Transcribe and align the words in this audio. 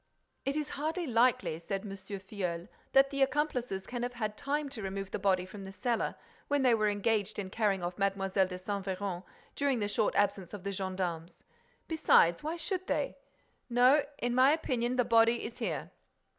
"It 0.45 0.57
is 0.57 0.71
hardly 0.71 1.05
likely," 1.05 1.59
said 1.59 1.81
M. 1.81 1.91
Filleul, 1.95 2.67
"that 2.93 3.11
the 3.11 3.21
accomplices 3.21 3.85
can 3.85 4.01
have 4.01 4.13
had 4.15 4.35
time 4.35 4.67
to 4.69 4.81
remove 4.81 5.11
the 5.11 5.19
body 5.19 5.45
from 5.45 5.63
the 5.63 5.71
cellar, 5.71 6.15
when 6.47 6.63
they 6.63 6.73
were 6.73 6.89
engaged 6.89 7.37
in 7.37 7.51
carrying 7.51 7.83
off 7.83 7.99
Mlle. 7.99 8.27
de 8.29 8.57
Saint 8.57 8.83
Véran—during 8.87 9.77
the 9.79 9.87
short 9.87 10.15
absence 10.15 10.55
of 10.55 10.63
the 10.63 10.71
gendarmes. 10.71 11.43
Besides, 11.87 12.41
why 12.41 12.55
should 12.55 12.87
they?—No, 12.87 14.03
in 14.17 14.33
my 14.33 14.51
opinion, 14.53 14.95
the 14.95 15.05
body 15.05 15.45
is 15.45 15.59
here." 15.59 15.91